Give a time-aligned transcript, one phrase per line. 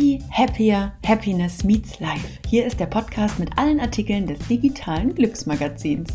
[0.00, 2.26] Happy, Happier, Happiness Meets Life.
[2.48, 6.08] Hier ist der Podcast mit allen Artikeln des digitalen Glücksmagazins.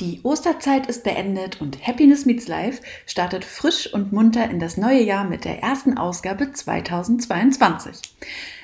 [0.00, 5.02] Die Osterzeit ist beendet und Happiness Meets Life startet frisch und munter in das neue
[5.02, 8.02] Jahr mit der ersten Ausgabe 2022.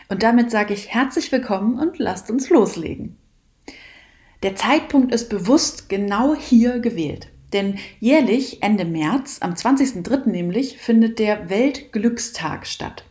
[0.09, 3.17] Und damit sage ich herzlich willkommen und lasst uns loslegen.
[4.45, 7.27] Der Zeitpunkt ist bewusst genau hier gewählt.
[7.53, 10.29] Denn jährlich Ende März, am 20.03.
[10.29, 13.05] nämlich, findet der Weltglückstag statt.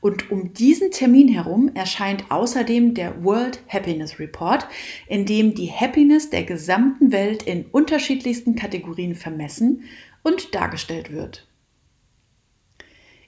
[0.00, 4.66] Und um diesen Termin herum erscheint außerdem der World Happiness Report,
[5.08, 9.84] in dem die Happiness der gesamten Welt in unterschiedlichsten Kategorien vermessen
[10.22, 11.46] und dargestellt wird.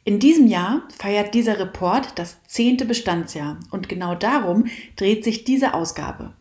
[0.05, 5.75] In diesem Jahr feiert dieser Report das zehnte Bestandsjahr und genau darum dreht sich diese
[5.75, 6.36] Ausgabe.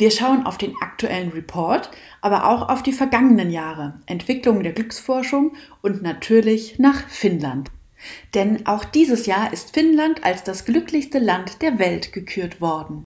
[0.00, 5.56] Wir schauen auf den aktuellen Report, aber auch auf die vergangenen Jahre, Entwicklungen der Glücksforschung
[5.82, 7.72] und natürlich nach Finnland.
[8.32, 13.02] Denn auch dieses Jahr ist Finnland als das glücklichste Land der Welt gekürt worden.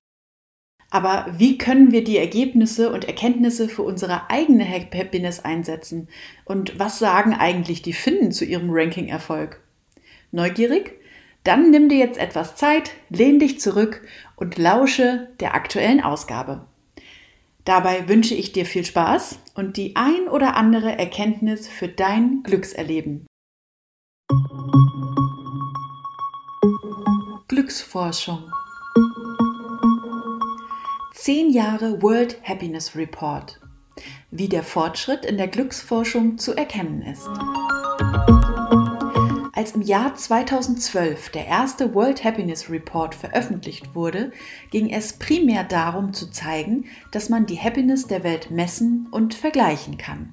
[0.90, 6.08] Aber wie können wir die Ergebnisse und Erkenntnisse für unsere eigene Happiness einsetzen?
[6.44, 9.62] Und was sagen eigentlich die Finnen zu ihrem Ranking-Erfolg?
[10.30, 11.00] Neugierig?
[11.42, 14.02] Dann nimm dir jetzt etwas Zeit, lehn dich zurück
[14.36, 16.66] und lausche der aktuellen Ausgabe.
[17.64, 23.26] Dabei wünsche ich dir viel Spaß und die ein oder andere Erkenntnis für dein Glückserleben.
[27.46, 28.50] Glücksforschung
[31.14, 33.60] Zehn Jahre World Happiness Report.
[34.32, 37.28] Wie der Fortschritt in der Glücksforschung zu erkennen ist.
[39.62, 44.32] Als im Jahr 2012 der erste World Happiness Report veröffentlicht wurde,
[44.72, 49.98] ging es primär darum zu zeigen, dass man die Happiness der Welt messen und vergleichen
[49.98, 50.32] kann.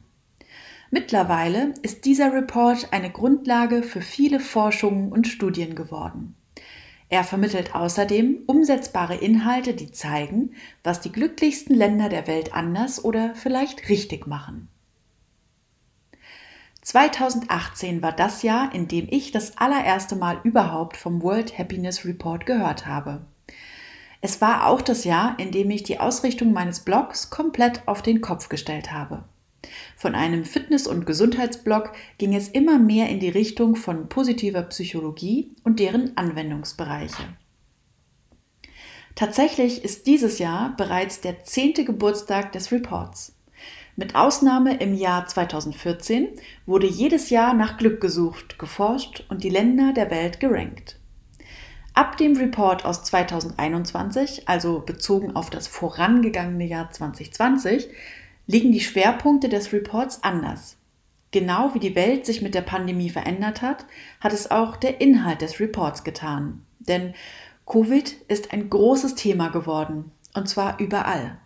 [0.89, 6.33] Mittlerweile ist dieser Report eine Grundlage für viele Forschungen und Studien geworden.
[7.09, 13.35] Er vermittelt außerdem umsetzbare Inhalte, die zeigen, was die glücklichsten Länder der Welt anders oder
[13.35, 14.69] vielleicht richtig machen.
[16.81, 22.45] 2018 war das Jahr, in dem ich das allererste Mal überhaupt vom World Happiness Report
[22.45, 23.21] gehört habe.
[24.21, 28.21] Es war auch das Jahr, in dem ich die Ausrichtung meines Blogs komplett auf den
[28.21, 29.23] Kopf gestellt habe.
[29.95, 35.51] Von einem Fitness- und Gesundheitsblog ging es immer mehr in die Richtung von positiver Psychologie
[35.63, 37.23] und deren Anwendungsbereiche.
[39.15, 43.35] Tatsächlich ist dieses Jahr bereits der zehnte Geburtstag des Reports.
[43.99, 46.29] Mit Ausnahme im Jahr 2014
[46.65, 50.97] wurde jedes Jahr nach Glück gesucht, geforscht und die Länder der Welt gerankt.
[51.93, 57.89] Ab dem Report aus 2021, also bezogen auf das vorangegangene Jahr 2020,
[58.47, 60.77] liegen die Schwerpunkte des Reports anders.
[61.31, 63.85] Genau wie die Welt sich mit der Pandemie verändert hat,
[64.21, 66.63] hat es auch der Inhalt des Reports getan.
[66.79, 67.15] Denn
[67.65, 71.37] Covid ist ein großes Thema geworden, und zwar überall.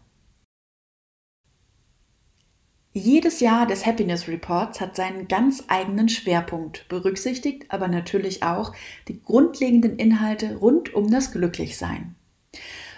[2.95, 8.71] Jedes Jahr des Happiness Reports hat seinen ganz eigenen Schwerpunkt, berücksichtigt aber natürlich auch
[9.07, 12.13] die grundlegenden Inhalte rund um das Glücklichsein.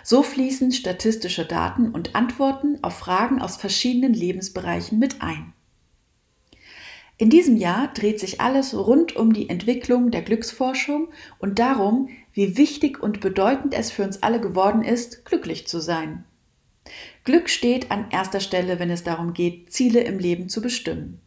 [0.03, 5.53] So fließen statistische Daten und Antworten auf Fragen aus verschiedenen Lebensbereichen mit ein.
[7.17, 11.07] In diesem Jahr dreht sich alles rund um die Entwicklung der Glücksforschung
[11.39, 16.25] und darum, wie wichtig und bedeutend es für uns alle geworden ist, glücklich zu sein.
[17.23, 21.21] Glück steht an erster Stelle, wenn es darum geht, Ziele im Leben zu bestimmen.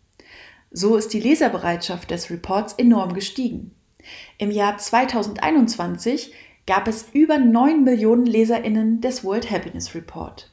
[0.70, 3.74] So ist die Leserbereitschaft des Reports enorm gestiegen.
[4.38, 6.32] Im Jahr 2021
[6.66, 10.52] gab es über 9 Millionen Leserinnen des World Happiness Report.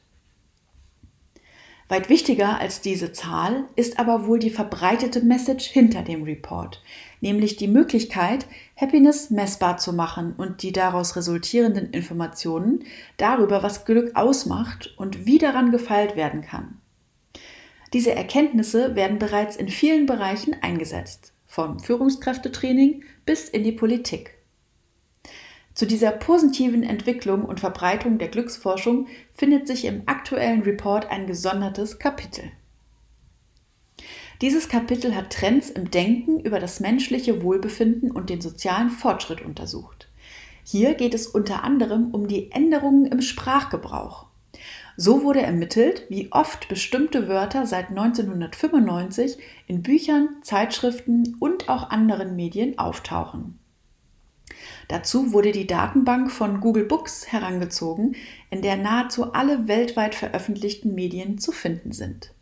[1.88, 6.82] Weit wichtiger als diese Zahl ist aber wohl die verbreitete Message hinter dem Report,
[7.20, 8.46] nämlich die Möglichkeit,
[8.76, 12.84] Happiness messbar zu machen und die daraus resultierenden Informationen
[13.16, 16.80] darüber, was Glück ausmacht und wie daran gefeilt werden kann.
[17.92, 24.34] Diese Erkenntnisse werden bereits in vielen Bereichen eingesetzt, vom Führungskräftetraining bis in die Politik.
[25.74, 31.98] Zu dieser positiven Entwicklung und Verbreitung der Glücksforschung findet sich im aktuellen Report ein gesondertes
[31.98, 32.50] Kapitel.
[34.42, 40.08] Dieses Kapitel hat Trends im Denken über das menschliche Wohlbefinden und den sozialen Fortschritt untersucht.
[40.62, 44.26] Hier geht es unter anderem um die Änderungen im Sprachgebrauch.
[44.98, 52.36] So wurde ermittelt, wie oft bestimmte Wörter seit 1995 in Büchern, Zeitschriften und auch anderen
[52.36, 53.58] Medien auftauchen.
[54.88, 58.16] Dazu wurde die Datenbank von Google Books herangezogen,
[58.50, 62.32] in der nahezu alle weltweit veröffentlichten Medien zu finden sind.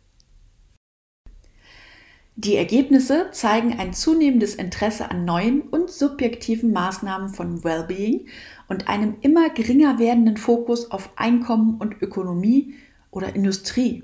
[2.37, 8.27] Die Ergebnisse zeigen ein zunehmendes Interesse an neuen und subjektiven Maßnahmen von Wellbeing
[8.67, 12.73] und einem immer geringer werdenden Fokus auf Einkommen und Ökonomie
[13.09, 14.03] oder Industrie.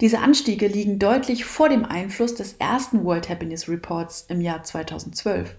[0.00, 5.56] Diese Anstiege liegen deutlich vor dem Einfluss des ersten World Happiness Reports im Jahr 2012.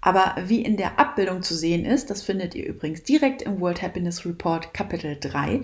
[0.00, 3.82] Aber wie in der Abbildung zu sehen ist, das findet ihr übrigens direkt im World
[3.82, 5.62] Happiness Report Kapitel 3,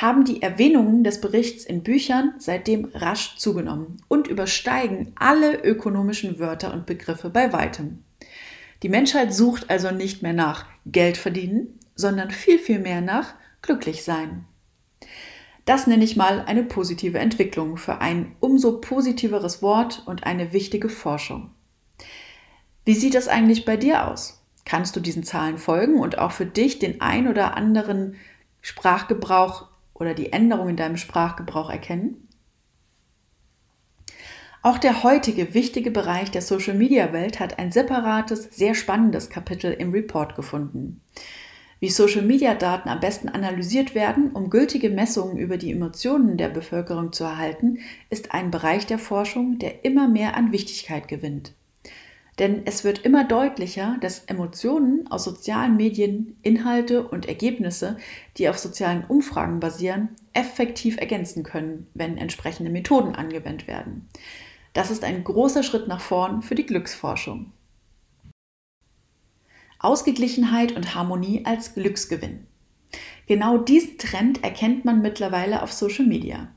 [0.00, 6.72] haben die Erwähnungen des Berichts in Büchern seitdem rasch zugenommen und übersteigen alle ökonomischen Wörter
[6.72, 8.02] und Begriffe bei weitem.
[8.82, 14.02] Die Menschheit sucht also nicht mehr nach Geld verdienen, sondern viel, viel mehr nach glücklich
[14.02, 14.46] sein.
[15.66, 20.88] Das nenne ich mal eine positive Entwicklung für ein umso positiveres Wort und eine wichtige
[20.88, 21.50] Forschung.
[22.86, 24.42] Wie sieht das eigentlich bei dir aus?
[24.64, 28.16] Kannst du diesen Zahlen folgen und auch für dich den ein oder anderen
[28.62, 29.69] Sprachgebrauch
[30.00, 32.26] oder die Änderung in deinem Sprachgebrauch erkennen?
[34.62, 40.34] Auch der heutige wichtige Bereich der Social-Media-Welt hat ein separates, sehr spannendes Kapitel im Report
[40.34, 41.00] gefunden.
[41.78, 47.24] Wie Social-Media-Daten am besten analysiert werden, um gültige Messungen über die Emotionen der Bevölkerung zu
[47.24, 47.78] erhalten,
[48.10, 51.54] ist ein Bereich der Forschung, der immer mehr an Wichtigkeit gewinnt.
[52.40, 57.98] Denn es wird immer deutlicher, dass Emotionen aus sozialen Medien, Inhalte und Ergebnisse,
[58.38, 64.08] die auf sozialen Umfragen basieren, effektiv ergänzen können, wenn entsprechende Methoden angewendet werden.
[64.72, 67.52] Das ist ein großer Schritt nach vorn für die Glücksforschung.
[69.78, 72.46] Ausgeglichenheit und Harmonie als Glücksgewinn.
[73.26, 76.48] Genau diesen Trend erkennt man mittlerweile auf Social Media.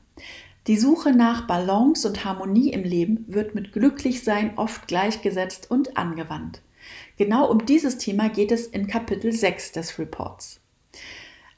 [0.66, 6.62] Die Suche nach Balance und Harmonie im Leben wird mit Glücklichsein oft gleichgesetzt und angewandt.
[7.18, 10.60] Genau um dieses Thema geht es in Kapitel 6 des Reports.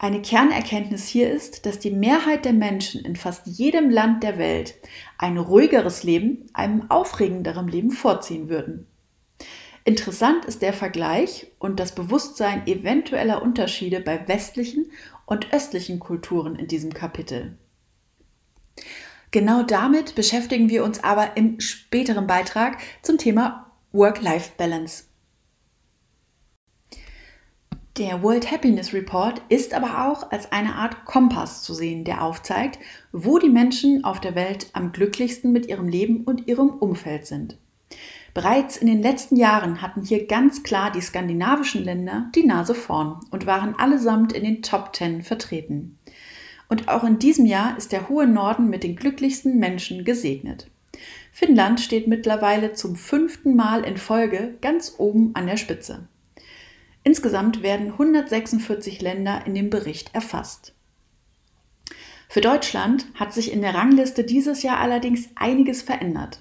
[0.01, 4.75] Eine Kernerkenntnis hier ist, dass die Mehrheit der Menschen in fast jedem Land der Welt
[5.19, 8.89] ein ruhigeres Leben einem aufregenderen Leben vorziehen würden.
[9.85, 14.91] Interessant ist der Vergleich und das Bewusstsein eventueller Unterschiede bei westlichen
[15.27, 17.57] und östlichen Kulturen in diesem Kapitel.
[19.37, 25.05] Genau damit beschäftigen wir uns aber im späteren Beitrag zum Thema Work-Life-Balance.
[27.99, 32.79] Der World Happiness Report ist aber auch als eine Art Kompass zu sehen, der aufzeigt,
[33.13, 37.59] wo die Menschen auf der Welt am glücklichsten mit ihrem Leben und ihrem Umfeld sind.
[38.33, 43.21] Bereits in den letzten Jahren hatten hier ganz klar die skandinavischen Länder die Nase vorn
[43.31, 45.96] und waren allesamt in den Top Ten vertreten.
[46.69, 50.69] Und auch in diesem Jahr ist der hohe Norden mit den glücklichsten Menschen gesegnet.
[51.33, 56.09] Finnland steht mittlerweile zum fünften Mal in Folge ganz oben an der Spitze.
[57.05, 60.75] Insgesamt werden 146 Länder in dem Bericht erfasst.
[62.29, 66.41] Für Deutschland hat sich in der Rangliste dieses Jahr allerdings einiges verändert.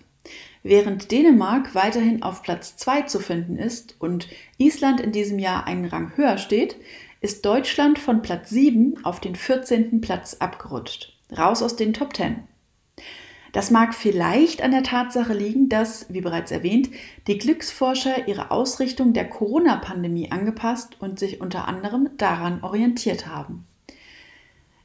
[0.63, 4.27] Während Dänemark weiterhin auf Platz 2 zu finden ist und
[4.57, 6.77] Island in diesem Jahr einen Rang höher steht,
[7.25, 9.99] ist Deutschland von Platz 7 auf den 14.
[9.99, 11.17] Platz abgerutscht.
[11.35, 12.43] Raus aus den Top 10.
[13.51, 16.91] Das mag vielleicht an der Tatsache liegen, dass, wie bereits erwähnt,
[17.25, 23.65] die Glücksforscher ihre Ausrichtung der Corona-Pandemie angepasst und sich unter anderem daran orientiert haben.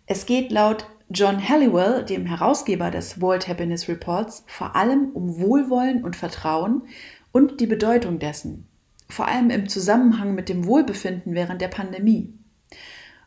[0.07, 6.03] Es geht laut John Halliwell, dem Herausgeber des World Happiness Reports, vor allem um Wohlwollen
[6.03, 6.85] und Vertrauen
[7.33, 8.70] und die Bedeutung dessen
[9.11, 12.33] vor allem im Zusammenhang mit dem Wohlbefinden während der Pandemie.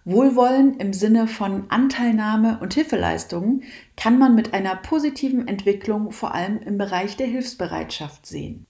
[0.05, 3.63] Wohlwollen im Sinne von Anteilnahme und Hilfeleistungen
[3.95, 8.65] kann man mit einer positiven Entwicklung vor allem im Bereich der Hilfsbereitschaft sehen.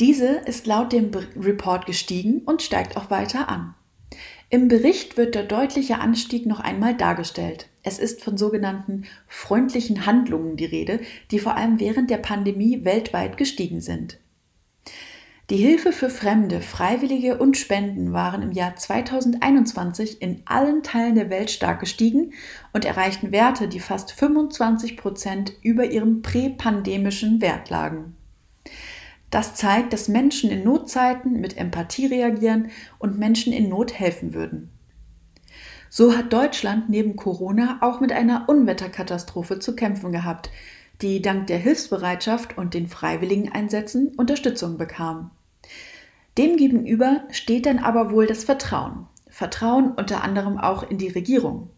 [0.00, 3.74] Diese ist laut dem Report gestiegen und steigt auch weiter an.
[4.50, 7.68] Im Bericht wird der deutliche Anstieg noch einmal dargestellt.
[7.82, 11.00] Es ist von sogenannten freundlichen Handlungen die Rede,
[11.30, 14.18] die vor allem während der Pandemie weltweit gestiegen sind.
[15.50, 21.30] Die Hilfe für Fremde, Freiwillige und Spenden waren im Jahr 2021 in allen Teilen der
[21.30, 22.34] Welt stark gestiegen
[22.74, 28.14] und erreichten Werte, die fast 25 Prozent über ihrem präpandemischen Wert lagen.
[29.30, 34.68] Das zeigt, dass Menschen in Notzeiten mit Empathie reagieren und Menschen in Not helfen würden.
[35.88, 40.50] So hat Deutschland neben Corona auch mit einer Unwetterkatastrophe zu kämpfen gehabt,
[41.00, 45.30] die dank der Hilfsbereitschaft und den freiwilligen Einsätzen Unterstützung bekam.
[46.38, 49.08] Demgegenüber steht dann aber wohl das Vertrauen.
[49.28, 51.70] Vertrauen unter anderem auch in die Regierung.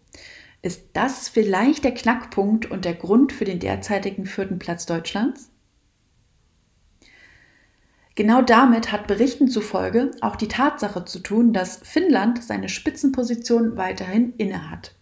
[0.60, 5.50] Ist das vielleicht der Knackpunkt und der Grund für den derzeitigen vierten Platz Deutschlands?
[8.16, 14.34] Genau damit hat Berichten zufolge auch die Tatsache zu tun, dass Finnland seine Spitzenposition weiterhin
[14.36, 14.94] innehat.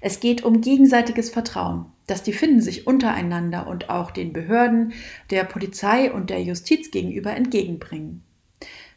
[0.00, 4.92] Es geht um gegenseitiges Vertrauen, das die Finnen sich untereinander und auch den Behörden,
[5.30, 8.22] der Polizei und der Justiz gegenüber entgegenbringen.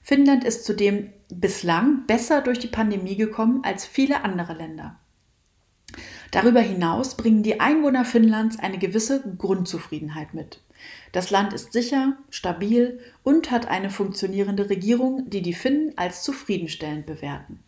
[0.04, 5.00] Finnland ist zudem bislang besser durch die Pandemie gekommen als viele andere Länder.
[6.32, 10.62] Darüber hinaus bringen die Einwohner Finnlands eine gewisse Grundzufriedenheit mit.
[11.14, 17.06] Das Land ist sicher, stabil und hat eine funktionierende Regierung, die die Finnen als zufriedenstellend
[17.06, 17.60] bewerten.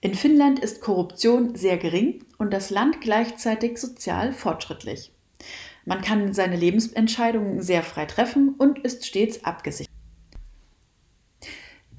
[0.00, 5.12] In Finnland ist Korruption sehr gering und das Land gleichzeitig sozial fortschrittlich.
[5.84, 9.93] Man kann seine Lebensentscheidungen sehr frei treffen und ist stets abgesichert.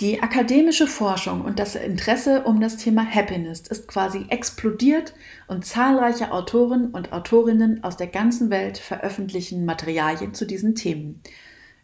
[0.02, 5.14] Die akademische Forschung und das Interesse um das Thema Happiness ist quasi explodiert
[5.48, 11.22] und zahlreiche Autoren und Autorinnen aus der ganzen Welt veröffentlichen Materialien zu diesen Themen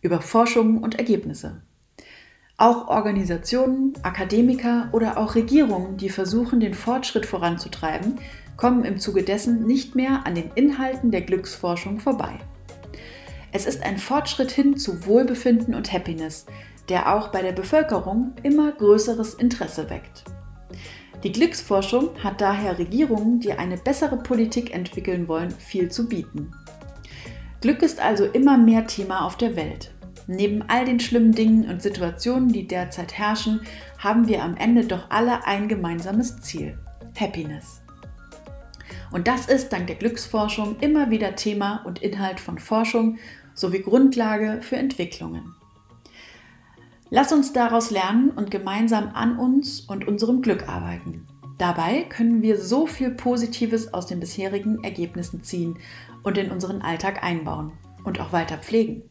[0.01, 1.61] über Forschungen und Ergebnisse.
[2.57, 8.19] Auch Organisationen, Akademiker oder auch Regierungen, die versuchen, den Fortschritt voranzutreiben,
[8.57, 12.39] kommen im Zuge dessen nicht mehr an den Inhalten der Glücksforschung vorbei.
[13.53, 16.45] Es ist ein Fortschritt hin zu Wohlbefinden und Happiness,
[16.91, 20.25] der auch bei der Bevölkerung immer größeres Interesse weckt.
[21.23, 26.51] Die Glücksforschung hat daher Regierungen, die eine bessere Politik entwickeln wollen, viel zu bieten.
[27.61, 29.93] Glück ist also immer mehr Thema auf der Welt.
[30.27, 33.61] Neben all den schlimmen Dingen und Situationen, die derzeit herrschen,
[33.97, 36.77] haben wir am Ende doch alle ein gemeinsames Ziel.
[37.17, 37.81] Happiness.
[39.13, 43.17] Und das ist dank der Glücksforschung immer wieder Thema und Inhalt von Forschung
[43.53, 45.55] sowie Grundlage für Entwicklungen.
[47.13, 51.27] Lass uns daraus lernen und gemeinsam an uns und unserem Glück arbeiten.
[51.57, 55.77] Dabei können wir so viel Positives aus den bisherigen Ergebnissen ziehen
[56.23, 57.73] und in unseren Alltag einbauen
[58.05, 59.03] und auch weiter pflegen.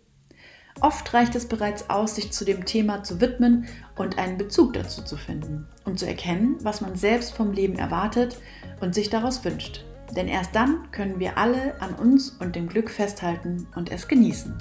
[0.81, 3.67] Oft reicht es bereits aus, sich zu dem Thema zu widmen
[3.99, 8.39] und einen Bezug dazu zu finden, um zu erkennen, was man selbst vom Leben erwartet
[8.81, 9.85] und sich daraus wünscht.
[10.17, 14.57] Denn erst dann können wir alle an uns und dem Glück festhalten und es genießen.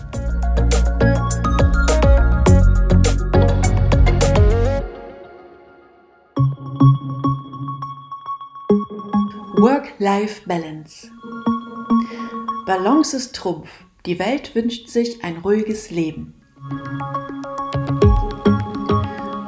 [9.61, 11.11] Work-Life-Balance.
[12.65, 13.69] Balance ist Trumpf.
[14.05, 16.33] Die Welt wünscht sich ein ruhiges Leben.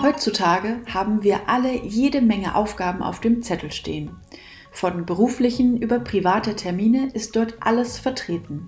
[0.01, 4.11] Heutzutage haben wir alle jede Menge Aufgaben auf dem Zettel stehen.
[4.73, 8.67] Von beruflichen über private Termine ist dort alles vertreten.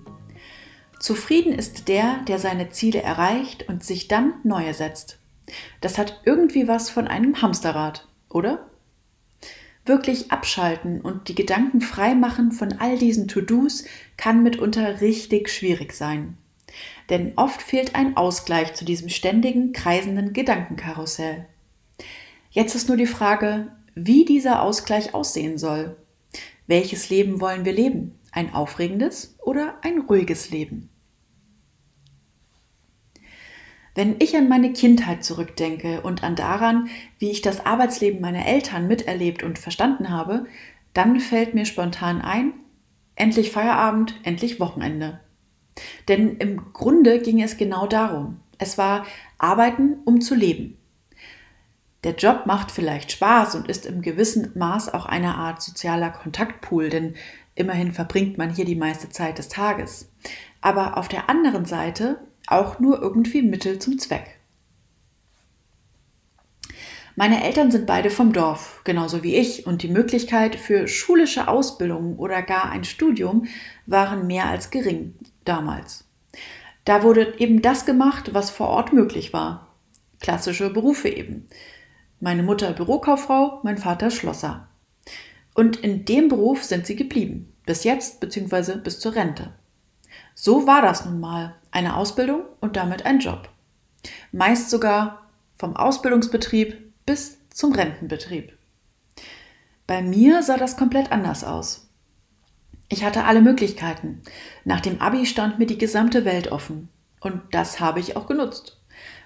[0.98, 5.18] Zufrieden ist der, der seine Ziele erreicht und sich dann neue setzt.
[5.82, 8.70] Das hat irgendwie was von einem Hamsterrad, oder?
[9.86, 13.84] Wirklich abschalten und die Gedanken frei machen von all diesen To-Dos
[14.16, 16.38] kann mitunter richtig schwierig sein.
[17.10, 21.46] Denn oft fehlt ein Ausgleich zu diesem ständigen, kreisenden Gedankenkarussell.
[22.50, 25.96] Jetzt ist nur die Frage, wie dieser Ausgleich aussehen soll.
[26.66, 28.18] Welches Leben wollen wir leben?
[28.32, 30.88] Ein aufregendes oder ein ruhiges Leben?
[33.94, 38.88] Wenn ich an meine Kindheit zurückdenke und an daran, wie ich das Arbeitsleben meiner Eltern
[38.88, 40.46] miterlebt und verstanden habe,
[40.94, 42.54] dann fällt mir spontan ein,
[43.14, 45.20] endlich Feierabend, endlich Wochenende.
[46.08, 48.40] Denn im Grunde ging es genau darum.
[48.58, 49.06] Es war
[49.38, 50.76] Arbeiten, um zu leben.
[52.04, 56.90] Der Job macht vielleicht Spaß und ist im gewissen Maß auch eine Art sozialer Kontaktpool,
[56.90, 57.14] denn
[57.54, 60.10] immerhin verbringt man hier die meiste Zeit des Tages.
[60.60, 64.38] Aber auf der anderen Seite auch nur irgendwie Mittel zum Zweck.
[67.16, 72.18] Meine Eltern sind beide vom Dorf, genauso wie ich, und die Möglichkeit für schulische Ausbildung
[72.18, 73.46] oder gar ein Studium
[73.86, 76.04] waren mehr als gering damals.
[76.84, 79.74] Da wurde eben das gemacht, was vor Ort möglich war.
[80.20, 81.48] Klassische Berufe eben.
[82.18, 84.68] Meine Mutter Bürokauffrau, mein Vater Schlosser.
[85.54, 88.78] Und in dem Beruf sind sie geblieben, bis jetzt bzw.
[88.78, 89.54] bis zur Rente.
[90.34, 93.48] So war das nun mal, eine Ausbildung und damit ein Job.
[94.32, 98.52] Meist sogar vom Ausbildungsbetrieb bis zum Rentenbetrieb.
[99.86, 101.88] Bei mir sah das komplett anders aus.
[102.88, 104.22] Ich hatte alle Möglichkeiten.
[104.64, 106.88] Nach dem Abi stand mir die gesamte Welt offen.
[107.20, 108.78] Und das habe ich auch genutzt.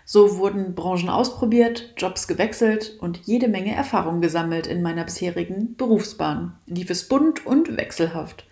[0.05, 6.57] So wurden Branchen ausprobiert, Jobs gewechselt und jede Menge Erfahrung gesammelt in meiner bisherigen Berufsbahn.
[6.67, 8.47] Lief es bunt und wechselhaft.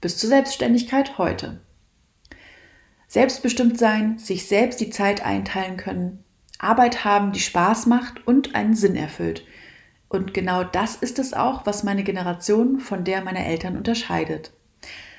[0.00, 1.60] Bis zur Selbstständigkeit heute.
[3.10, 6.22] Selbstbestimmt sein, sich selbst die Zeit einteilen können,
[6.60, 9.44] Arbeit haben, die Spaß macht und einen Sinn erfüllt.
[10.08, 14.52] Und genau das ist es auch, was meine Generation von der meiner Eltern unterscheidet.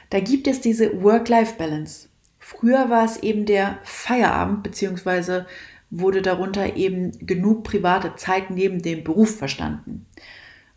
[0.10, 2.08] Da gibt es diese Work-Life-Balance.
[2.40, 5.46] Früher war es eben der Feierabend, beziehungsweise
[5.90, 10.06] wurde darunter eben genug private Zeit neben dem Beruf verstanden.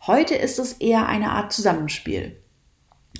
[0.05, 2.35] Heute ist es eher eine Art Zusammenspiel.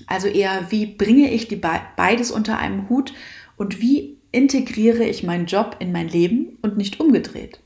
[0.06, 3.14] Also eher, wie bringe ich die beides unter einem Hut
[3.58, 7.60] und wie integriere ich meinen Job in mein Leben und nicht umgedreht.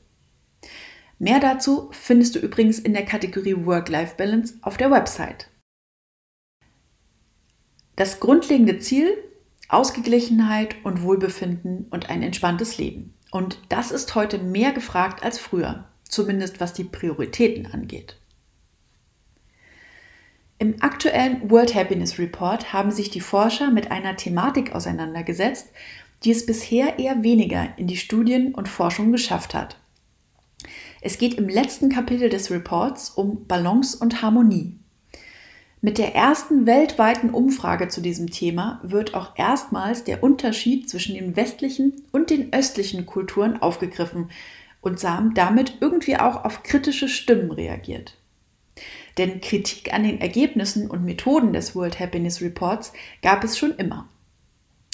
[1.18, 5.50] Mehr dazu findest du übrigens in der Kategorie Work-Life-Balance auf der Website.
[7.96, 9.18] Das grundlegende Ziel,
[9.68, 13.14] Ausgeglichenheit und Wohlbefinden und ein entspanntes Leben.
[13.30, 18.19] Und das ist heute mehr gefragt als früher, zumindest was die Prioritäten angeht.
[20.62, 25.70] Im aktuellen World Happiness Report haben sich die Forscher mit einer Thematik auseinandergesetzt,
[26.22, 29.78] die es bisher eher weniger in die Studien und Forschung geschafft hat.
[31.00, 34.76] Es geht im letzten Kapitel des Reports um Balance und Harmonie.
[35.80, 41.36] Mit der ersten weltweiten Umfrage zu diesem Thema wird auch erstmals der Unterschied zwischen den
[41.36, 44.28] westlichen und den östlichen Kulturen aufgegriffen
[44.82, 48.19] und damit irgendwie auch auf kritische Stimmen reagiert.
[49.18, 54.08] Denn Kritik an den Ergebnissen und Methoden des World Happiness Reports gab es schon immer.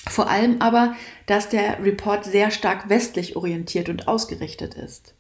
[0.09, 0.95] Vor allem aber,
[1.27, 5.15] dass der Report sehr stark westlich orientiert und ausgerichtet ist.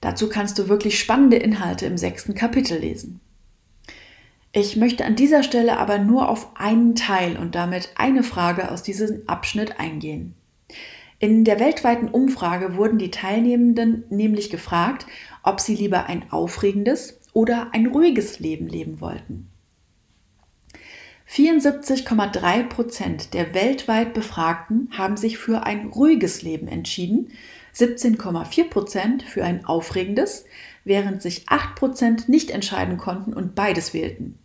[0.00, 3.20] Dazu kannst du wirklich spannende Inhalte im sechsten Kapitel lesen.
[4.50, 8.82] Ich möchte an dieser Stelle aber nur auf einen Teil und damit eine Frage aus
[8.82, 10.34] diesem Abschnitt eingehen.
[11.20, 15.06] In der weltweiten Umfrage wurden die Teilnehmenden nämlich gefragt,
[15.44, 19.48] ob sie lieber ein aufregendes oder ein ruhiges Leben leben wollten.
[21.28, 27.30] 74,3 Prozent der weltweit Befragten haben sich für ein ruhiges Leben entschieden,
[27.74, 30.44] 17,4 Prozent für ein aufregendes,
[30.84, 34.38] während sich 8 Prozent nicht entscheiden konnten und beides wählten.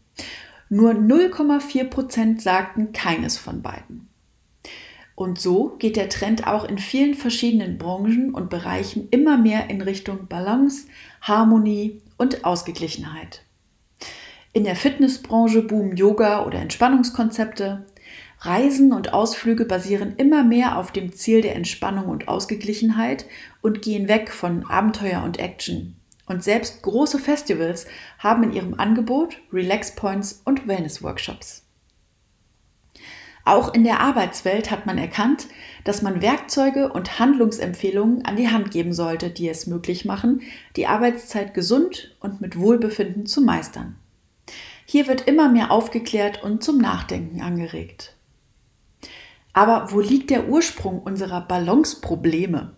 [0.70, 4.08] Nur 0,4 Prozent sagten keines von beiden.
[5.16, 9.82] Und so geht der Trend auch in vielen verschiedenen Branchen und Bereichen immer mehr in
[9.82, 10.88] Richtung Balance,
[11.22, 13.44] Harmonie und Ausgeglichenheit.
[14.54, 17.86] In der Fitnessbranche boomen Yoga oder Entspannungskonzepte,
[18.40, 23.26] Reisen und Ausflüge basieren immer mehr auf dem Ziel der Entspannung und Ausgeglichenheit
[23.62, 25.96] und gehen weg von Abenteuer und Action.
[26.28, 27.88] Und selbst große Festivals
[28.20, 31.67] haben in ihrem Angebot Relax Points und Wellness Workshops.
[33.48, 35.48] Auch in der Arbeitswelt hat man erkannt,
[35.86, 40.42] dass man Werkzeuge und Handlungsempfehlungen an die Hand geben sollte, die es möglich machen,
[40.76, 43.96] die Arbeitszeit gesund und mit Wohlbefinden zu meistern.
[44.86, 48.18] Hier wird immer mehr aufgeklärt und zum Nachdenken angeregt.
[49.54, 52.76] Aber wo liegt der Ursprung unserer Balanceprobleme?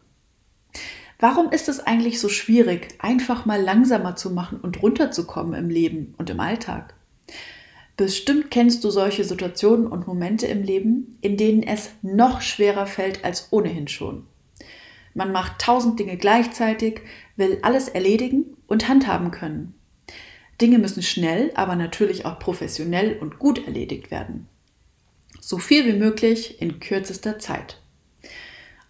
[1.18, 6.14] Warum ist es eigentlich so schwierig, einfach mal langsamer zu machen und runterzukommen im Leben
[6.20, 6.94] und im Alltag?
[8.00, 13.26] Bestimmt kennst du solche Situationen und Momente im Leben, in denen es noch schwerer fällt
[13.26, 14.26] als ohnehin schon.
[15.14, 17.02] Man macht tausend Dinge gleichzeitig,
[17.36, 19.74] will alles erledigen und handhaben können.
[20.62, 24.48] Dinge müssen schnell, aber natürlich auch professionell und gut erledigt werden.
[25.42, 27.82] So viel wie möglich in kürzester Zeit.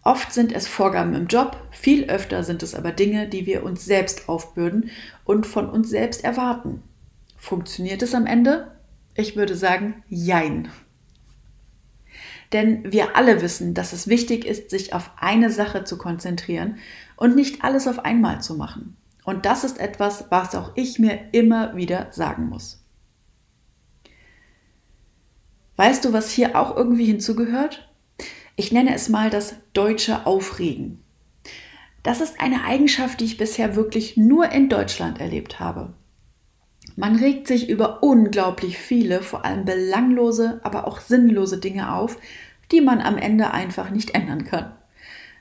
[0.03, 3.85] Oft sind es Vorgaben im Job, viel öfter sind es aber Dinge, die wir uns
[3.85, 4.91] selbst aufbürden
[5.25, 6.83] und von uns selbst erwarten.
[7.37, 8.78] Funktioniert es am Ende?
[9.19, 10.69] Ich würde sagen, jein.
[12.53, 16.77] Denn wir alle wissen, dass es wichtig ist, sich auf eine Sache zu konzentrieren
[17.17, 18.95] und nicht alles auf einmal zu machen.
[19.25, 22.81] Und das ist etwas, was auch ich mir immer wieder sagen muss.
[25.75, 27.91] Weißt du, was hier auch irgendwie hinzugehört?
[28.55, 31.03] Ich nenne es mal das deutsche Aufregen.
[32.03, 35.93] Das ist eine Eigenschaft, die ich bisher wirklich nur in Deutschland erlebt habe.
[36.99, 42.17] Man regt sich über unglaublich viele, vor allem belanglose, aber auch sinnlose Dinge auf,
[42.73, 44.73] die man am Ende einfach nicht ändern kann.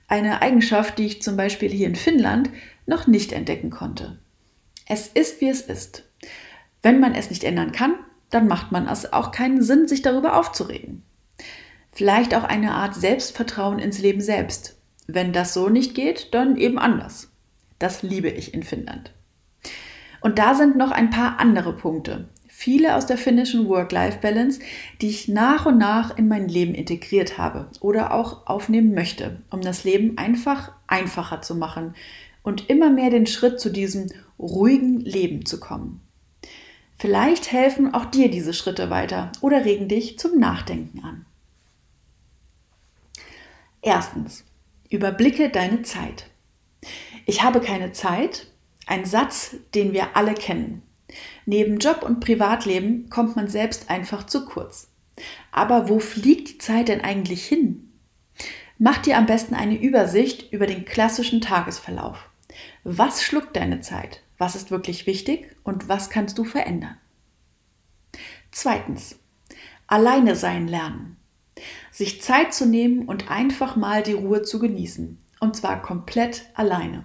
[0.06, 2.48] Eine Eigenschaft, die ich zum Beispiel hier in Finnland
[2.86, 4.20] noch nicht entdecken konnte.
[4.86, 6.04] Es ist, wie es ist.
[6.80, 7.94] Wenn man es nicht ändern kann,
[8.30, 11.02] dann macht man es auch keinen Sinn, sich darüber aufzuregen.
[11.90, 14.76] Vielleicht auch eine Art Selbstvertrauen ins Leben selbst.
[15.08, 17.32] Wenn das so nicht geht, dann eben anders.
[17.80, 19.12] Das liebe ich in Finnland.
[20.20, 22.28] Und da sind noch ein paar andere Punkte.
[22.48, 24.58] Viele aus der finnischen Work-Life-Balance,
[25.00, 29.60] die ich nach und nach in mein Leben integriert habe oder auch aufnehmen möchte, um
[29.60, 31.94] das Leben einfach einfacher zu machen
[32.42, 34.08] und immer mehr den Schritt zu diesem
[34.40, 36.00] ruhigen Leben zu kommen.
[36.96, 41.26] Vielleicht helfen auch dir diese Schritte weiter oder regen dich zum Nachdenken an.
[43.82, 44.44] Erstens,
[44.90, 46.26] überblicke deine Zeit.
[47.24, 48.47] Ich habe keine Zeit,
[48.88, 50.82] ein Satz, den wir alle kennen.
[51.46, 54.90] Neben Job und Privatleben kommt man selbst einfach zu kurz.
[55.50, 57.92] Aber wo fliegt die Zeit denn eigentlich hin?
[58.78, 62.28] Mach dir am besten eine Übersicht über den klassischen Tagesverlauf.
[62.84, 64.22] Was schluckt deine Zeit?
[64.38, 66.96] Was ist wirklich wichtig und was kannst du verändern?
[68.52, 69.18] Zweitens,
[69.86, 71.16] alleine sein lernen.
[71.90, 75.18] Sich Zeit zu nehmen und einfach mal die Ruhe zu genießen.
[75.40, 77.04] Und zwar komplett alleine.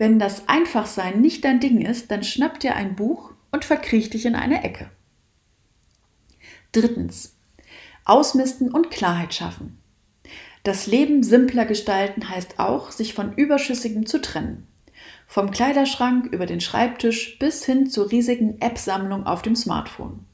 [0.00, 4.24] Wenn das Einfachsein nicht dein Ding ist, dann schnapp dir ein Buch und verkriech dich
[4.24, 4.90] in eine Ecke.
[6.72, 7.36] Drittens,
[8.06, 9.78] ausmisten und Klarheit schaffen.
[10.62, 14.66] Das Leben simpler gestalten heißt auch, sich von Überschüssigem zu trennen.
[15.26, 20.24] Vom Kleiderschrank über den Schreibtisch bis hin zur riesigen App-Sammlung auf dem Smartphone.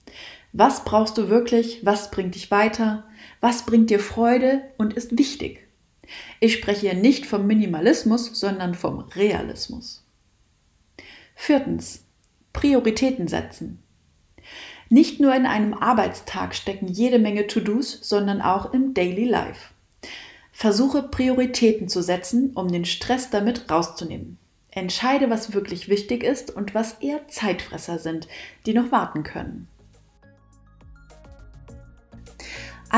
[0.52, 1.84] Was brauchst du wirklich?
[1.84, 3.08] Was bringt dich weiter?
[3.40, 5.65] Was bringt dir Freude und ist wichtig?
[6.40, 10.04] Ich spreche hier nicht vom Minimalismus, sondern vom Realismus.
[11.34, 12.04] Viertens.
[12.52, 13.82] Prioritäten setzen.
[14.88, 19.72] Nicht nur in einem Arbeitstag stecken jede Menge To-Dos, sondern auch im Daily Life.
[20.52, 24.38] Versuche Prioritäten zu setzen, um den Stress damit rauszunehmen.
[24.70, 28.28] Entscheide, was wirklich wichtig ist und was eher Zeitfresser sind,
[28.64, 29.68] die noch warten können.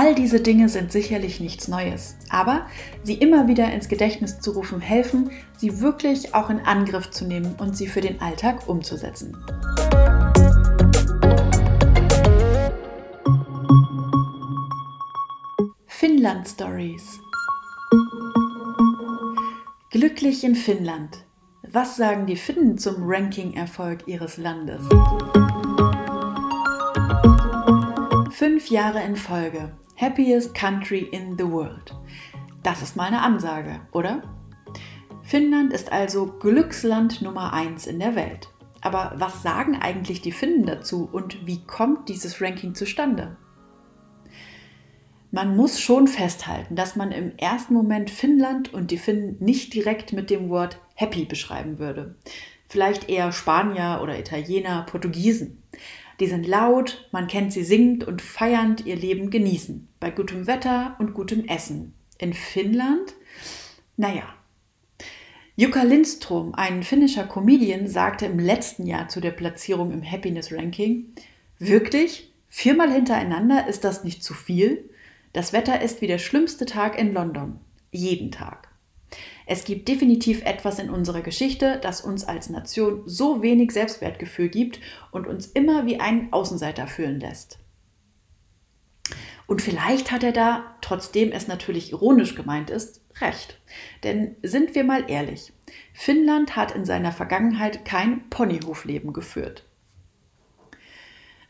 [0.01, 2.69] All diese Dinge sind sicherlich nichts Neues, aber
[3.03, 7.57] sie immer wieder ins Gedächtnis zu rufen helfen, sie wirklich auch in Angriff zu nehmen
[7.59, 9.37] und sie für den Alltag umzusetzen.
[15.89, 17.19] Finnland Stories
[19.91, 21.25] Glücklich in Finnland.
[21.73, 24.89] Was sagen die Finnen zum Ranking-Erfolg ihres Landes?
[28.31, 29.73] Fünf Jahre in Folge.
[30.01, 31.93] Happiest Country in the World.
[32.63, 34.23] Das ist mal eine Ansage, oder?
[35.25, 38.49] Finnland ist also Glücksland Nummer 1 in der Welt.
[38.81, 43.37] Aber was sagen eigentlich die Finnen dazu und wie kommt dieses Ranking zustande?
[45.33, 50.13] Man muss schon festhalten, dass man im ersten Moment Finnland und die Finnen nicht direkt
[50.13, 52.15] mit dem Wort happy beschreiben würde.
[52.69, 55.61] Vielleicht eher Spanier oder Italiener, Portugiesen.
[56.21, 60.97] Die sind laut, man kennt sie singend und feiernd ihr Leben genießen, bei gutem Wetter
[60.99, 61.95] und gutem Essen.
[62.19, 63.15] In Finnland?
[63.97, 64.35] Naja.
[65.55, 71.13] Jukka Lindström, ein finnischer Comedian, sagte im letzten Jahr zu der Platzierung im Happiness Ranking,
[71.59, 72.33] wirklich?
[72.49, 74.89] Viermal hintereinander ist das nicht zu viel?
[75.33, 77.61] Das Wetter ist wie der schlimmste Tag in London.
[77.91, 78.68] Jeden Tag.
[79.47, 84.81] Es gibt definitiv etwas in unserer Geschichte, das uns als Nation so wenig Selbstwertgefühl gibt
[85.11, 87.59] und uns immer wie einen Außenseiter fühlen lässt.
[89.47, 93.59] Und vielleicht hat er da, trotzdem es natürlich ironisch gemeint ist, recht.
[94.05, 95.55] Denn sind wir mal ehrlich,
[95.95, 99.65] Finnland hat in seiner Vergangenheit kein Ponyhofleben geführt.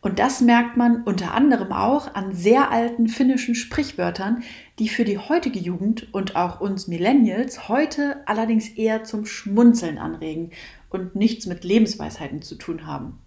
[0.00, 4.44] Und das merkt man unter anderem auch an sehr alten finnischen Sprichwörtern,
[4.78, 10.52] die für die heutige Jugend und auch uns Millennials heute allerdings eher zum Schmunzeln anregen
[10.88, 13.18] und nichts mit Lebensweisheiten zu tun haben.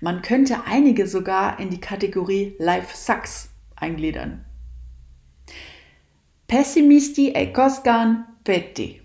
[0.00, 4.44] Man könnte einige sogar in die Kategorie Life Sucks eingliedern.
[6.48, 9.00] Pessimisti e koskan petti,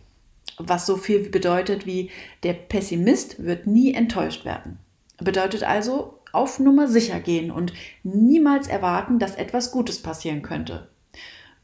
[0.57, 2.09] was so viel bedeutet wie
[2.43, 4.79] der Pessimist wird nie enttäuscht werden.
[5.17, 10.89] Bedeutet also, auf Nummer sicher gehen und niemals erwarten, dass etwas Gutes passieren könnte.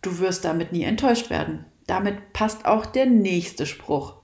[0.01, 1.65] Du wirst damit nie enttäuscht werden.
[1.87, 4.15] Damit passt auch der nächste Spruch.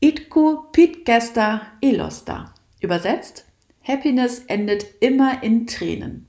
[0.00, 2.52] Itku pitgesta ilosta.
[2.80, 3.46] Übersetzt,
[3.82, 6.26] Happiness endet immer in Tränen.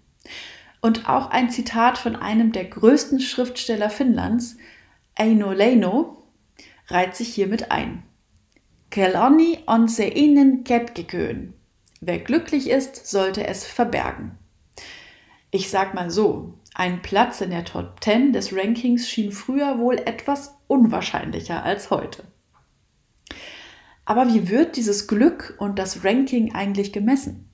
[0.82, 4.58] Und auch ein Zitat von einem der größten Schriftsteller Finnlands,
[5.15, 6.24] Eino Leino,
[6.88, 8.04] reiht sich hiermit ein.
[8.89, 10.63] Keloni on se innen.
[12.04, 14.38] Wer glücklich ist, sollte es verbergen.
[15.52, 19.96] Ich sag mal so, ein Platz in der Top 10 des Rankings schien früher wohl
[19.96, 22.24] etwas unwahrscheinlicher als heute.
[24.06, 27.50] Aber wie wird dieses Glück und das Ranking eigentlich gemessen?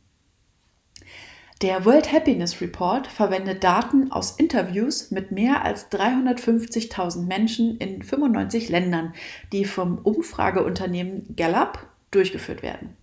[1.62, 8.70] Der World Happiness Report verwendet Daten aus Interviews mit mehr als 350.000 Menschen in 95
[8.70, 9.14] Ländern,
[9.52, 12.97] die vom Umfrageunternehmen Gallup durchgeführt werden.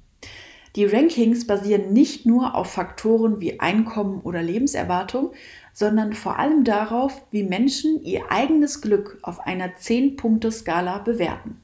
[0.76, 5.32] Die Rankings basieren nicht nur auf Faktoren wie Einkommen oder Lebenserwartung,
[5.72, 11.60] sondern vor allem darauf, wie Menschen ihr eigenes Glück auf einer 10-Punkte-Skala bewerten.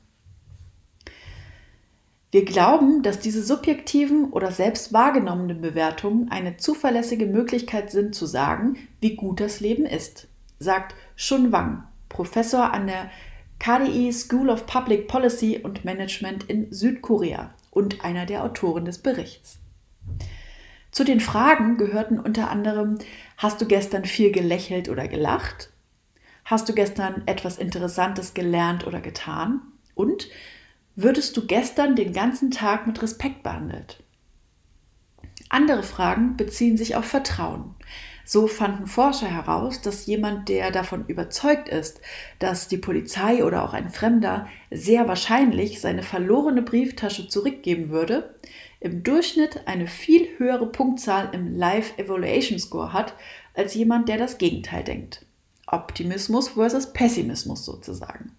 [2.30, 8.76] Wir glauben, dass diese subjektiven oder selbst wahrgenommenen Bewertungen eine zuverlässige Möglichkeit sind zu sagen,
[9.00, 10.28] wie gut das Leben ist,
[10.60, 13.10] sagt Shun Wang, Professor an der
[13.58, 19.58] KDE School of Public Policy und Management in Südkorea und einer der Autoren des Berichts.
[20.90, 22.98] Zu den Fragen gehörten unter anderem,
[23.36, 25.70] hast du gestern viel gelächelt oder gelacht?
[26.44, 29.60] Hast du gestern etwas Interessantes gelernt oder getan?
[29.94, 30.28] Und
[30.96, 34.02] würdest du gestern den ganzen Tag mit Respekt behandelt?
[35.48, 37.74] Andere Fragen beziehen sich auf Vertrauen.
[38.32, 42.00] So fanden Forscher heraus, dass jemand, der davon überzeugt ist,
[42.38, 48.36] dass die Polizei oder auch ein Fremder sehr wahrscheinlich seine verlorene Brieftasche zurückgeben würde,
[48.78, 53.14] im Durchschnitt eine viel höhere Punktzahl im Life Evaluation Score hat,
[53.54, 55.26] als jemand, der das Gegenteil denkt.
[55.66, 58.30] Optimismus versus Pessimismus sozusagen.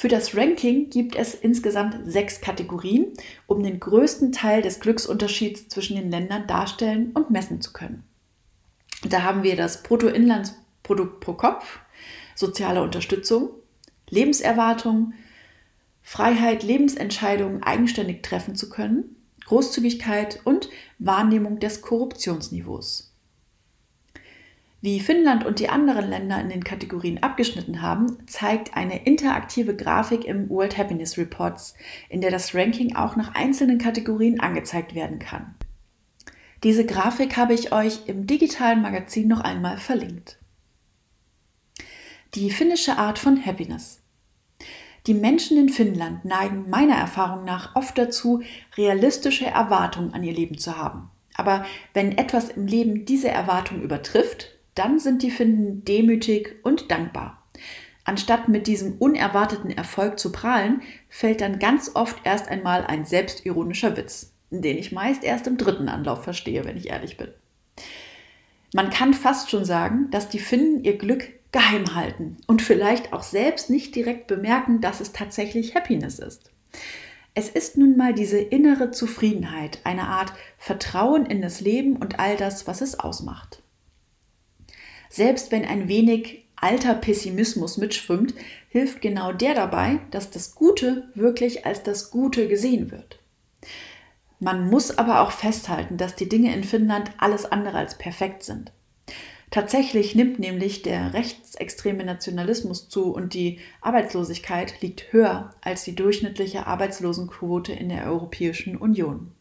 [0.00, 3.12] Für das Ranking gibt es insgesamt sechs Kategorien,
[3.46, 8.02] um den größten Teil des Glücksunterschieds zwischen den Ländern darstellen und messen zu können.
[9.04, 11.80] Da haben wir das Bruttoinlandsprodukt pro Kopf,
[12.34, 13.50] soziale Unterstützung,
[14.08, 15.12] Lebenserwartung,
[16.00, 23.09] Freiheit, Lebensentscheidungen eigenständig treffen zu können, Großzügigkeit und Wahrnehmung des Korruptionsniveaus.
[24.82, 30.24] Wie Finnland und die anderen Länder in den Kategorien abgeschnitten haben, zeigt eine interaktive Grafik
[30.24, 31.74] im World Happiness Reports,
[32.08, 35.54] in der das Ranking auch nach einzelnen Kategorien angezeigt werden kann.
[36.62, 40.38] Diese Grafik habe ich euch im digitalen Magazin noch einmal verlinkt.
[42.34, 44.02] Die finnische Art von Happiness.
[45.06, 48.42] Die Menschen in Finnland neigen meiner Erfahrung nach oft dazu,
[48.76, 51.10] realistische Erwartungen an ihr Leben zu haben.
[51.34, 57.46] Aber wenn etwas im Leben diese Erwartung übertrifft, dann sind die Finnen demütig und dankbar.
[58.04, 63.98] Anstatt mit diesem unerwarteten Erfolg zu prahlen, fällt dann ganz oft erst einmal ein selbstironischer
[63.98, 67.28] Witz, den ich meist erst im dritten Anlauf verstehe, wenn ich ehrlich bin.
[68.72, 73.22] Man kann fast schon sagen, dass die Finnen ihr Glück geheim halten und vielleicht auch
[73.22, 76.50] selbst nicht direkt bemerken, dass es tatsächlich Happiness ist.
[77.34, 82.38] Es ist nun mal diese innere Zufriedenheit, eine Art Vertrauen in das Leben und all
[82.38, 83.62] das, was es ausmacht.
[85.10, 88.34] Selbst wenn ein wenig alter Pessimismus mitschwimmt,
[88.68, 93.18] hilft genau der dabei, dass das Gute wirklich als das Gute gesehen wird.
[94.38, 98.72] Man muss aber auch festhalten, dass die Dinge in Finnland alles andere als perfekt sind.
[99.50, 106.68] Tatsächlich nimmt nämlich der rechtsextreme Nationalismus zu und die Arbeitslosigkeit liegt höher als die durchschnittliche
[106.68, 109.32] Arbeitslosenquote in der Europäischen Union.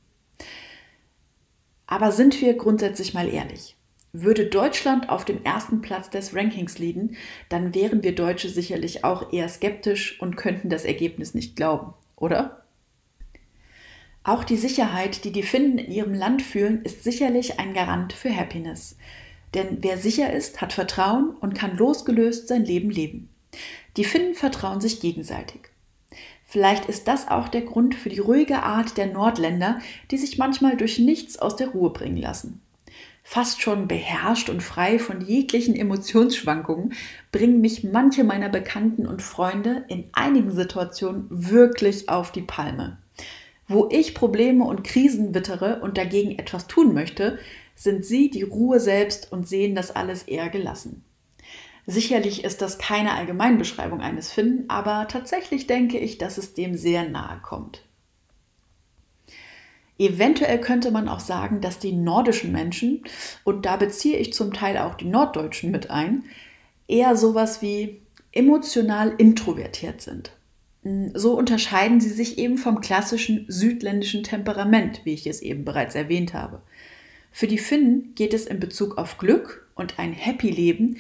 [1.86, 3.76] Aber sind wir grundsätzlich mal ehrlich.
[4.12, 7.16] Würde Deutschland auf dem ersten Platz des Rankings liegen,
[7.48, 12.64] dann wären wir Deutsche sicherlich auch eher skeptisch und könnten das Ergebnis nicht glauben, oder?
[14.24, 18.36] Auch die Sicherheit, die die Finnen in ihrem Land fühlen, ist sicherlich ein Garant für
[18.36, 18.98] Happiness.
[19.54, 23.30] Denn wer sicher ist, hat Vertrauen und kann losgelöst sein Leben leben.
[23.96, 25.62] Die Finnen vertrauen sich gegenseitig.
[26.46, 30.78] Vielleicht ist das auch der Grund für die ruhige Art der Nordländer, die sich manchmal
[30.78, 32.62] durch nichts aus der Ruhe bringen lassen
[33.30, 36.94] fast schon beherrscht und frei von jeglichen Emotionsschwankungen,
[37.32, 42.98] bringen mich manche meiner Bekannten und Freunde in einigen Situationen wirklich auf die Palme.
[43.68, 47.38] Wo ich Probleme und Krisen wittere und dagegen etwas tun möchte,
[47.76, 51.04] sind sie die Ruhe selbst und sehen das alles eher gelassen.
[51.86, 57.08] Sicherlich ist das keine Allgemeinbeschreibung eines Finnen, aber tatsächlich denke ich, dass es dem sehr
[57.08, 57.84] nahe kommt.
[60.00, 63.04] Eventuell könnte man auch sagen, dass die nordischen Menschen,
[63.44, 66.24] und da beziehe ich zum Teil auch die Norddeutschen mit ein,
[66.88, 70.32] eher sowas wie emotional introvertiert sind.
[70.84, 75.96] Hm, so unterscheiden sie sich eben vom klassischen südländischen Temperament, wie ich es eben bereits
[75.96, 76.62] erwähnt habe.
[77.32, 80.98] Für die Finnen geht es in Bezug auf Glück und ein Happy Leben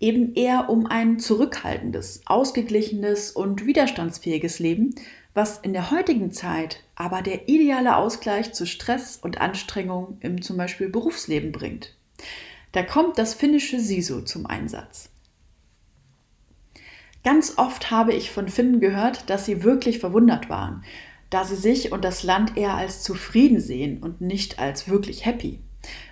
[0.00, 4.94] eben eher um ein zurückhaltendes, ausgeglichenes und widerstandsfähiges Leben,
[5.34, 10.56] was in der heutigen Zeit aber der ideale Ausgleich zu Stress und Anstrengung im zum
[10.56, 11.96] Beispiel Berufsleben bringt.
[12.72, 15.08] Da kommt das finnische Siso zum Einsatz.
[17.24, 20.84] Ganz oft habe ich von Finnen gehört, dass sie wirklich verwundert waren,
[21.30, 25.60] da sie sich und das Land eher als zufrieden sehen und nicht als wirklich happy.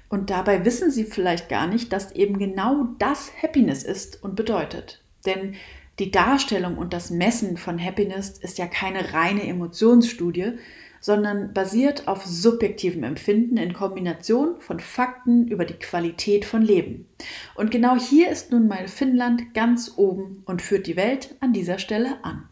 [0.09, 5.03] Und dabei wissen sie vielleicht gar nicht, dass eben genau das Happiness ist und bedeutet.
[5.27, 5.55] Denn
[5.99, 10.53] die Darstellung und das Messen von Happiness ist ja keine reine Emotionsstudie,
[11.01, 17.07] sondern basiert auf subjektivem Empfinden in Kombination von Fakten über die Qualität von Leben.
[17.55, 21.79] Und genau hier ist nun mal Finnland ganz oben und führt die Welt an dieser
[21.79, 22.49] Stelle an.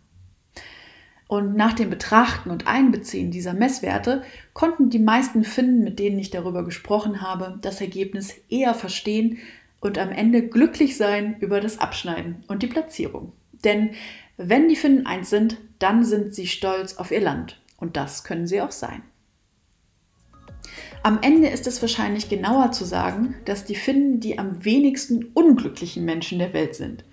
[1.29, 6.31] Und nach dem Betrachten und Einbeziehen dieser Messwerte konnten die meisten Finnen, mit denen ich
[6.31, 9.39] darüber gesprochen habe, das Ergebnis eher verstehen
[9.81, 13.33] und am Ende glücklich sein über das Abschneiden und die Platzierung.
[13.65, 13.91] Denn
[14.37, 17.61] wenn die Finnen eins sind, dann sind sie stolz auf ihr Land.
[17.79, 19.03] Und das können sie auch sein.
[21.03, 26.05] Am Ende ist es wahrscheinlich genauer zu sagen, dass die Finnen die am wenigsten unglücklichen
[26.05, 27.05] Menschen der Welt sind.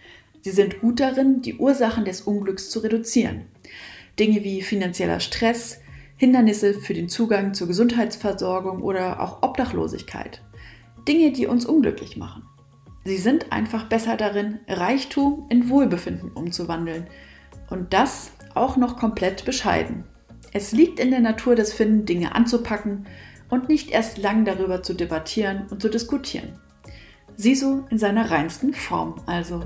[0.41, 3.43] Sie sind gut darin, die Ursachen des Unglücks zu reduzieren.
[4.19, 5.79] Dinge wie finanzieller Stress,
[6.17, 10.41] Hindernisse für den Zugang zur Gesundheitsversorgung oder auch Obdachlosigkeit.
[11.07, 12.43] Dinge, die uns unglücklich machen.
[13.05, 17.07] Sie sind einfach besser darin, Reichtum in Wohlbefinden umzuwandeln.
[17.69, 20.05] Und das auch noch komplett bescheiden.
[20.53, 23.05] Es liegt in der Natur des Finnen, Dinge anzupacken
[23.49, 26.59] und nicht erst lang darüber zu debattieren und zu diskutieren.
[27.35, 29.63] Sisu in seiner reinsten Form also.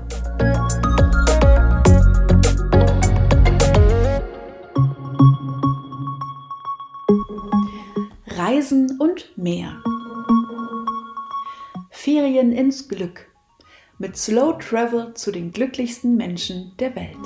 [8.26, 9.76] Reisen und mehr.
[11.90, 13.27] Ferien ins Glück.
[14.00, 17.16] Mit Slow Travel zu den glücklichsten Menschen der Welt.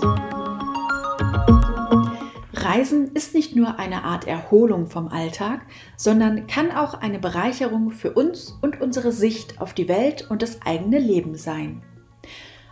[2.55, 5.67] Reisen ist nicht nur eine Art Erholung vom Alltag,
[5.99, 10.63] sondern kann auch eine Bereicherung für uns und unsere Sicht auf die Welt und das
[10.63, 11.83] eigene Leben sein.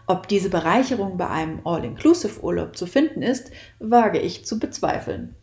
[0.06, 5.36] Ob diese Bereicherung bei einem All-Inclusive-Urlaub zu finden ist, wage ich zu bezweifeln.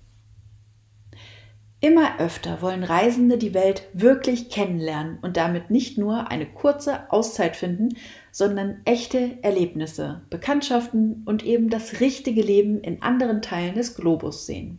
[1.80, 7.56] Immer öfter wollen Reisende die Welt wirklich kennenlernen und damit nicht nur eine kurze Auszeit
[7.56, 7.90] finden,
[8.38, 14.78] sondern echte Erlebnisse, Bekanntschaften und eben das richtige Leben in anderen Teilen des Globus sehen.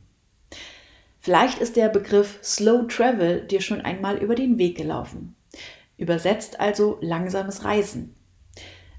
[1.18, 5.34] Vielleicht ist der Begriff Slow Travel dir schon einmal über den Weg gelaufen.
[5.96, 8.14] Übersetzt also langsames Reisen.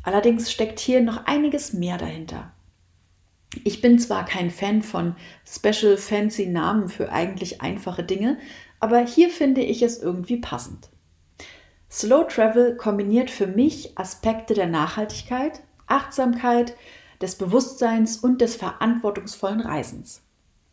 [0.04, 2.52] Allerdings steckt hier noch einiges mehr dahinter.
[3.64, 5.16] Ich bin zwar kein Fan von
[5.48, 8.38] special fancy Namen für eigentlich einfache Dinge,
[8.82, 10.90] aber hier finde ich es irgendwie passend.
[11.92, 16.76] Slow Travel kombiniert für mich Aspekte der Nachhaltigkeit, Achtsamkeit,
[17.22, 20.22] des Bewusstseins und des verantwortungsvollen Reisens.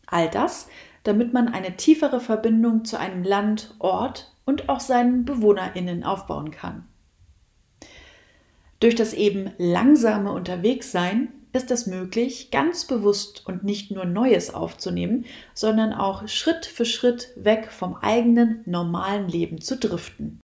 [0.05, 0.67] All das,
[1.03, 6.87] damit man eine tiefere Verbindung zu einem Land, Ort und auch seinen Bewohnerinnen aufbauen kann.
[8.79, 15.25] Durch das eben langsame Unterwegssein ist es möglich, ganz bewusst und nicht nur Neues aufzunehmen,
[15.53, 20.39] sondern auch Schritt für Schritt weg vom eigenen normalen Leben zu driften.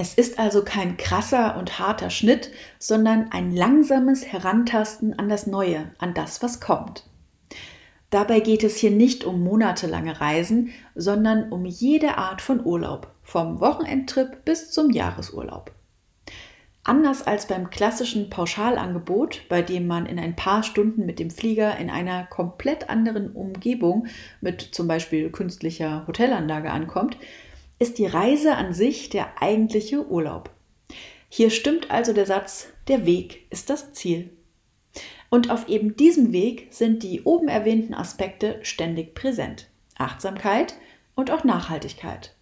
[0.00, 5.90] Es ist also kein krasser und harter Schnitt, sondern ein langsames Herantasten an das Neue,
[5.98, 7.02] an das, was kommt.
[8.08, 13.60] Dabei geht es hier nicht um monatelange Reisen, sondern um jede Art von Urlaub, vom
[13.60, 15.72] Wochenendtrip bis zum Jahresurlaub.
[16.84, 21.76] Anders als beim klassischen Pauschalangebot, bei dem man in ein paar Stunden mit dem Flieger
[21.76, 24.06] in einer komplett anderen Umgebung
[24.40, 27.18] mit zum Beispiel künstlicher Hotelanlage ankommt,
[27.78, 30.50] ist die Reise an sich der eigentliche Urlaub.
[31.28, 34.30] Hier stimmt also der Satz, der Weg ist das Ziel.
[35.30, 39.68] Und auf eben diesem Weg sind die oben erwähnten Aspekte ständig präsent.
[39.96, 40.74] Achtsamkeit
[41.14, 42.34] und auch Nachhaltigkeit.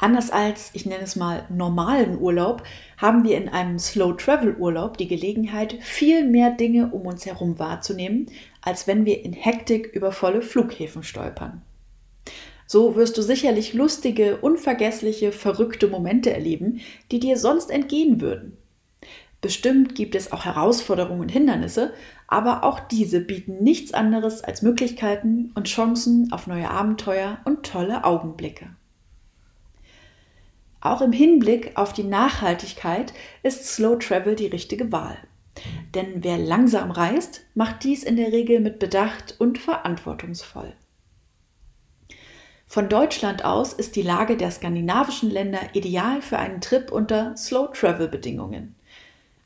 [0.00, 2.62] Anders als, ich nenne es mal, normalen Urlaub,
[2.98, 8.26] haben wir in einem Slow-Travel-Urlaub die Gelegenheit, viel mehr Dinge um uns herum wahrzunehmen,
[8.62, 11.62] als wenn wir in Hektik über volle Flughäfen stolpern.
[12.70, 18.58] So wirst du sicherlich lustige, unvergessliche, verrückte Momente erleben, die dir sonst entgehen würden.
[19.40, 21.94] Bestimmt gibt es auch Herausforderungen und Hindernisse,
[22.26, 28.04] aber auch diese bieten nichts anderes als Möglichkeiten und Chancen auf neue Abenteuer und tolle
[28.04, 28.68] Augenblicke.
[30.82, 35.16] Auch im Hinblick auf die Nachhaltigkeit ist Slow Travel die richtige Wahl.
[35.94, 40.74] Denn wer langsam reist, macht dies in der Regel mit Bedacht und verantwortungsvoll.
[42.78, 47.72] Von Deutschland aus ist die Lage der skandinavischen Länder ideal für einen Trip unter Slow
[47.72, 48.76] Travel Bedingungen.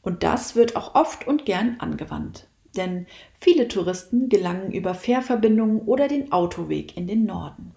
[0.03, 2.47] Und das wird auch oft und gern angewandt.
[2.77, 3.07] Denn
[3.41, 7.75] viele Touristen gelangen über Fährverbindungen oder den Autoweg in den Norden.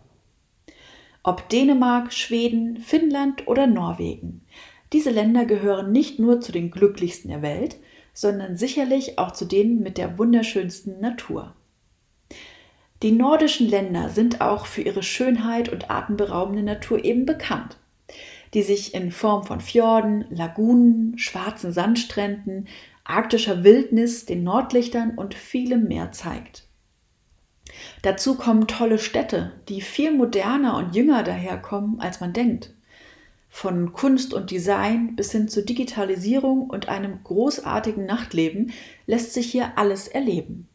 [1.23, 4.41] Ob Dänemark, Schweden, Finnland oder Norwegen.
[4.91, 7.77] Diese Länder gehören nicht nur zu den glücklichsten der Welt,
[8.13, 11.55] sondern sicherlich auch zu denen mit der wunderschönsten Natur.
[13.03, 17.77] Die nordischen Länder sind auch für ihre Schönheit und atemberaubende Natur eben bekannt,
[18.53, 22.67] die sich in Form von Fjorden, Lagunen, schwarzen Sandstränden,
[23.03, 26.67] arktischer Wildnis, den Nordlichtern und vielem mehr zeigt.
[28.01, 32.73] Dazu kommen tolle Städte, die viel moderner und jünger daherkommen, als man denkt.
[33.49, 38.71] Von Kunst und Design bis hin zur Digitalisierung und einem großartigen Nachtleben
[39.05, 40.67] lässt sich hier alles erleben.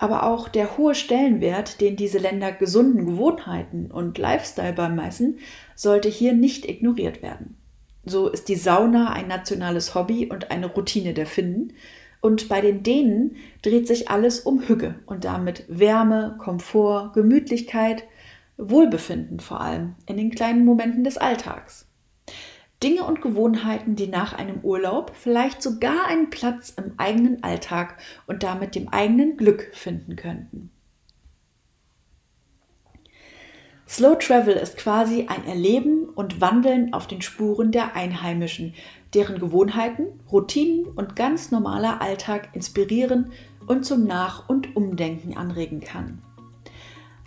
[0.00, 5.40] Aber auch der hohe Stellenwert, den diese Länder gesunden Gewohnheiten und Lifestyle beimessen,
[5.74, 7.58] sollte hier nicht ignoriert werden.
[8.06, 11.74] So ist die Sauna ein nationales Hobby und eine Routine der Finnen,
[12.22, 18.04] und bei den Dänen dreht sich alles um Hügge und damit Wärme, Komfort, Gemütlichkeit,
[18.56, 21.89] Wohlbefinden vor allem in den kleinen Momenten des Alltags.
[22.82, 28.42] Dinge und Gewohnheiten, die nach einem Urlaub vielleicht sogar einen Platz im eigenen Alltag und
[28.42, 30.70] damit dem eigenen Glück finden könnten.
[33.86, 38.74] Slow Travel ist quasi ein Erleben und Wandeln auf den Spuren der Einheimischen,
[39.14, 43.32] deren Gewohnheiten, Routinen und ganz normaler Alltag inspirieren
[43.66, 46.22] und zum Nach- und Umdenken anregen kann.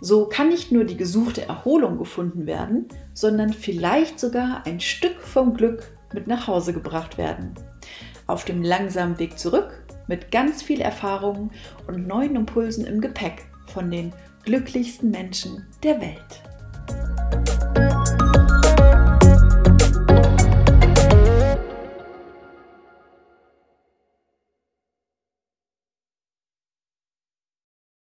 [0.04, 5.54] So kann nicht nur die gesuchte Erholung gefunden werden, sondern vielleicht sogar ein Stück vom
[5.54, 7.54] Glück mit nach Hause gebracht werden.
[8.26, 11.52] Auf dem langsamen Weg zurück mit ganz viel Erfahrung
[11.86, 14.12] und neuen Impulsen im Gepäck von den
[14.44, 16.43] glücklichsten Menschen der Welt.